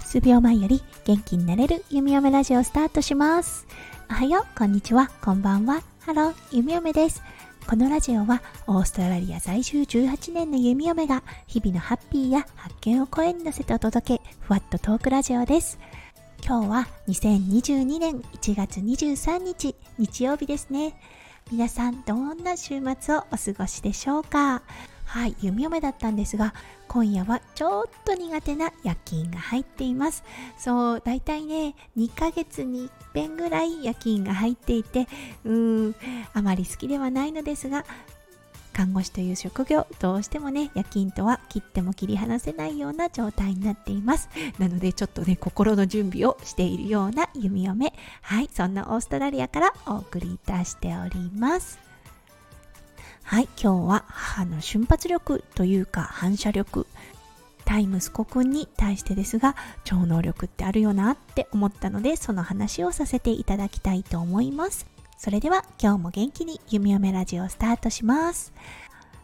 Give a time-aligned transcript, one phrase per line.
[0.00, 3.66] 数秒前より元気になれる弓嫁ラジオスタートします。
[4.08, 5.82] おはようこんにちはこんばんは。
[6.00, 7.22] ハロー弓嫁です。
[7.66, 15.78] このラジオはオーストラリア在住18年の弓嫁が日々のハッピーや発見を声に乗せてお届けふわっとトークラジオです。
[16.46, 20.98] 今日は2022年1月23日日曜日ですね。
[21.50, 24.62] 皆さんどんな週末をお過ごしでしょうか？
[25.06, 26.52] はい、弓嫁だったんですが、
[26.88, 30.24] 今夜はちょっと苦手な夜勤が入っています。
[30.58, 35.08] そう、だいたいね、2ヶ月に1遍ぐらい夜勤が入っていて、
[35.44, 35.94] うーん、
[36.34, 37.84] あまり好きではないのですが、
[38.76, 44.28] 看護師という職業、どうしてもね、夜勤とは切っても切り離せないような状態になっています。
[44.58, 47.94] なので、ちょっとね、心の準備をしているような弓嫁。
[48.20, 51.85] はい、そんなオーストラリアからお送りいたしております。
[53.26, 56.86] はい、今日は母の瞬発力というか反射力。
[57.64, 64.86] 対息子くんに対してですが、超能力ってあるよなって思ったので、その話をさせていただきたいと思います。
[65.18, 68.52] それでは今日も元気に弓嫁ラジオスタートします。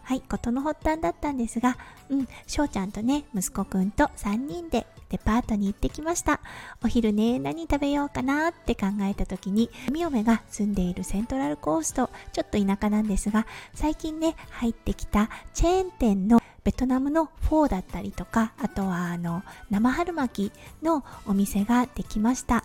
[0.02, 1.78] はい、ことの発端だったんですが、
[2.10, 6.40] うん、翔ちゃんとね、息子くんと3人でデパートに行ってきました。
[6.82, 22.64] お昼ね、何食べようかなって考えた時に、みおめが住んでいるセントラルコースト、ちょっと田舎なんですが、最近ね、入ってきたチェーン店のベトナムのフォーだったりとか、あとはあの、生春巻きのお店ができました。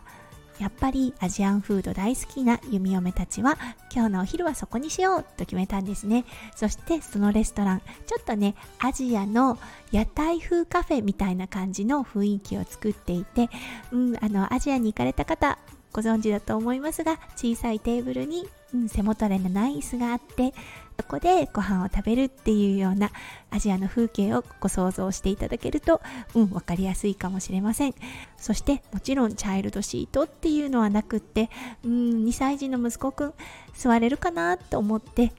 [0.59, 3.57] やっぱりアジアンフード大好きな弓嫁たちは
[3.93, 6.25] 今日のお昼はそこにしようと決めたんですね。
[6.55, 9.57] そしてそのレストランちょっとねアジアの
[9.91, 13.49] 屋台風カフェみたいな感じの雰囲気を作っていて、
[13.91, 15.59] うん、あのアジアに行かれた方
[15.93, 20.53] ご存知だと思いますが小さいテーブルに、うん、背もたれのない椅子があって
[20.99, 23.11] そこでご飯を食べるっていうような
[23.51, 26.01] アジアの風景をご想像していただけると、
[26.33, 27.93] うん、分かりやすいかもしれません。
[28.37, 31.51] そしてもちろんチャイルドシートっていうのはなくって、
[31.85, 31.91] うん、
[32.25, 33.33] 2歳児の息子くん
[33.75, 35.31] 座れるかなと思って、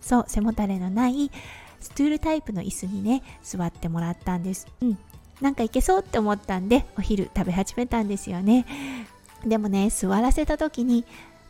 [0.00, 1.30] そう、背もたれのない
[1.80, 4.66] ストゥールタイプの椅子にね、座ってもらったんです。
[4.80, 4.98] うん。
[5.40, 8.64] なんかいけそうって思ったんで、お昼食べ始めたんですよね。
[9.44, 11.04] でもね、座らせた時に、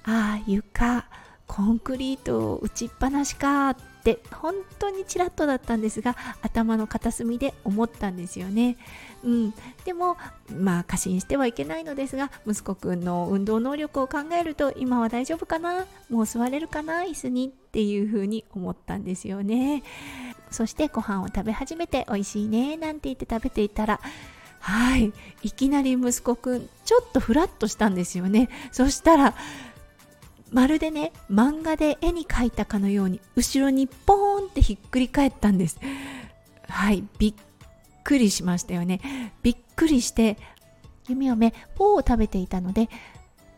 [0.04, 1.06] ああ、床、
[1.46, 8.78] コンクリート打ちっぱなしかって本当にちらっとだったんですが頭の片隅で思ったんですよね。
[9.22, 10.16] うん、でも
[10.50, 15.84] まあ過信してはいけないのですが息子くんの運動能力を考えると今は大丈夫かな？
[16.08, 17.02] もう座れるかな？
[17.02, 19.82] 椅子にっていうふうに思ったんですよね。
[20.50, 24.00] そしてご飯を食べ始めて美味しいねなんて言って食べていたら
[24.64, 25.12] はい。
[25.42, 28.48] いきなり息子くんちょっとフラッとしたんですよね。
[28.72, 29.34] そしたら
[30.52, 35.78] まるでね漫画で絵に描いたかのように後ろにポーンってひっくり返ったんです。
[36.66, 37.04] はい。
[37.18, 37.34] びっ
[38.04, 39.34] くりしましたよね。
[39.42, 40.38] びっくりして
[41.10, 42.88] 弓嫁フォーを食べていたので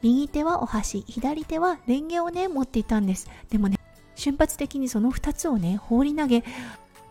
[0.02, 3.30] 右手はお箸左手はレンゲをね持っていたんです。
[3.48, 3.78] でもね
[4.16, 6.42] 瞬発的にその2つをね放り投げ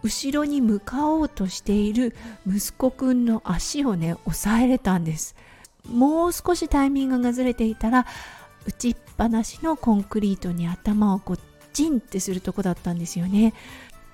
[0.05, 2.15] 後ろに向かおうとしている
[2.47, 5.35] 息子くんの足をね押さえれたんです。
[5.89, 8.05] もう少しタイミングがずれていたら
[8.67, 11.39] 打ちっぱなしのコンクリートに頭をこう
[11.73, 13.55] ジンってするとこだったんですよね。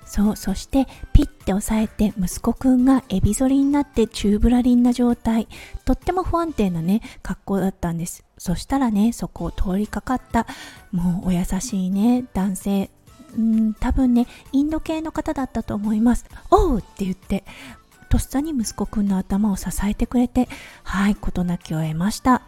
[0.06, 5.46] そうそしてピッて押さえて息子くんがエビ反りになってチューブラリンな状態。
[5.84, 8.24] とっても不安定なね格好だったんです。
[8.38, 10.46] そしたらねそこを通りかかった
[10.90, 12.90] もうお優しいね男性
[13.36, 16.26] うん多分ねインド系の方だったと思います。
[16.50, 16.78] おう！
[16.78, 17.44] って言って
[18.08, 20.48] とっさに息子くんの頭を支えてくれて
[20.84, 22.42] はい事なきを得ました。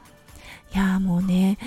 [0.74, 1.58] いやもうね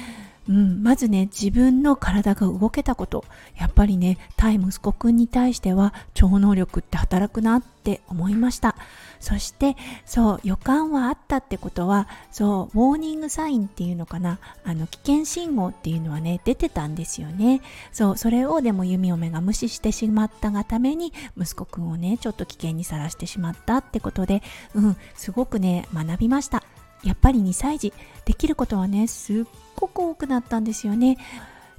[0.50, 3.26] うん、まずね自分の体が動けたこと。
[3.58, 8.76] やっぱりね対息子くんに対しては超能力って働くなって思いました。
[9.20, 9.76] そして
[10.06, 14.40] そう予感はあったってことはそうウォーニングサインっていうのかな。
[14.64, 17.62] あの危険信号っていうのはね出てたんですよね。
[17.92, 24.44] そうそれをでも弓嫁が無視してしまったがために息子くんをねちょっと危険にさらしてしまったってことで
[24.76, 26.64] うんすごくね学びました。
[27.04, 27.94] やっぱり2歳児
[28.26, 29.44] できることはねすっ
[29.76, 31.18] ごく多くなったんですよね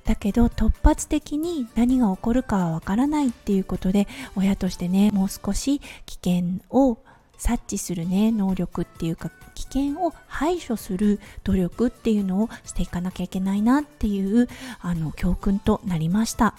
[0.05, 6.99] だけど突発的に何が起こるかはわからないっていうことで親としてねもう少し危険を
[7.37, 14.49] 察知するね能力っていうか危険を排除する努力っていうのをしていかなきゃいけないなっていう
[14.81, 16.55] あの教訓となりました。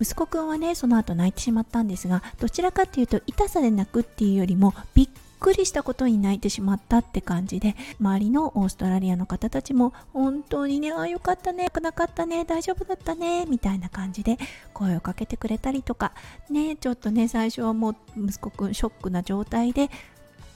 [0.00, 5.08] 息子くんはねその後泣いてしまったんですがどちらかっていうと痛さで泣くっていうよりもびっ
[5.40, 14.36] くりしたことに泣いてしまったって感じで周りのオーストラリアの方たちも本当にねああよかったねなかったね大丈夫だったねみたいな感じで
[14.74, 16.12] 声をかけてくれたりとか
[16.50, 19.90] ねちょっとね最初はもう息子くんショックな状態で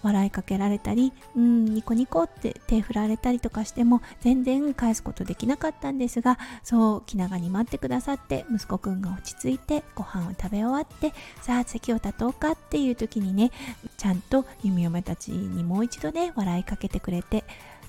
[0.04, 11.12] 笑いかけられたり、うん、ニコニコって手振られたりとかしても全然返すことできなかったんですがそう気長に待ってくださって息子くんが落ち着いてご飯を食べ終わって
[11.42, 13.50] さあ席を立とうかっていう時にね
[13.96, 17.44] ちゃんと弓嫁たちにもう一度ね笑いかけてくれて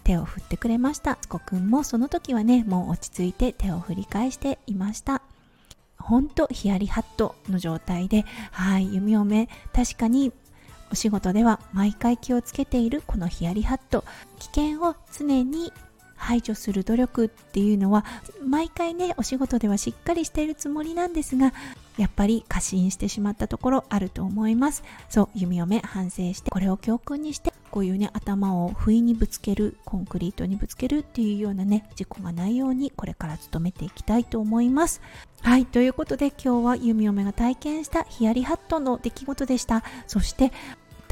[0.05, 1.17] 手を振ってくれました。
[1.19, 5.21] 息子くんもその時はねもう落ち着いて手を振り返していました。
[5.97, 10.31] ほんとヒヤリハットの状態ではい弓嫁確かに
[10.95, 14.05] お仕事では毎回気をつけているこのヒヤリハット。
[14.39, 15.73] 危険を常に
[16.15, 18.05] 排除する努力っていうのは
[18.47, 21.51] 毎回ねお仕事ではしっかりしているつもりなんですが
[21.97, 24.83] やっぱり過信してしまったところあると思います。
[25.09, 35.01] そう弓嫁反省してこれを教訓にしてこういうね頭を不意にぶつけるコンクリートにぶつけるっていうようなね事故がないようにこれから努めていきたいと思います。
[35.41, 39.83] はいということで今日は弓嫁が体験したヒヤリハットの出来事でした。
[40.07, 40.53] そして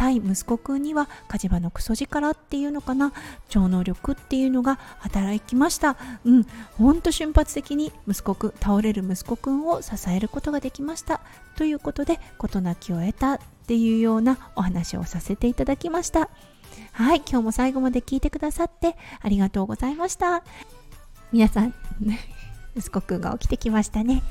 [0.03, 3.13] 対息子くんには火事場のクソ力っていうのかな？
[3.47, 5.95] 超能力っていうのが働きました。
[6.25, 6.45] うん。
[6.77, 11.21] ほんと瞬発的に息子くん倒れる息子くんを支えることができました。
[11.55, 16.29] ということで事なきを得たっていうようなお話をさせていただきました。
[16.91, 17.21] はい。
[17.25, 20.43] 今日も最後まで聞いてくださってありがとうございました。
[21.31, 21.73] 皆さん
[22.75, 24.23] 息子くんが起きてきましたね。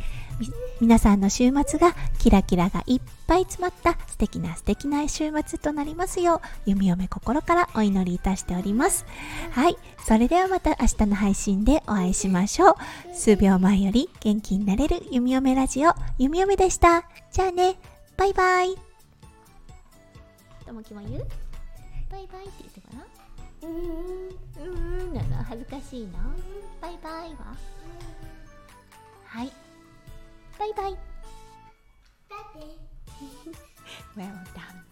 [0.80, 6.36] 皆さんの週末がキラキラがいっぱい詰まった素敵な素敵な週末となりますよ
[6.66, 9.06] う弓嫁心からお祈りいたしております。
[9.52, 12.74] はいそれではまた明日の配信でお会いしましょう。
[13.14, 17.04] 数秒前より元気になれる弓嫁ラジオ弓嫁でした。
[17.30, 17.76] じゃあね
[18.16, 18.74] バイバイ。
[20.66, 21.26] ともきも言う？
[22.10, 23.04] バイバイって言ってかな
[23.62, 26.12] うーんうーんなの恥ずかしいの
[26.80, 27.54] バイバイは？
[29.32, 29.52] はい。
[30.58, 30.98] バイバイ。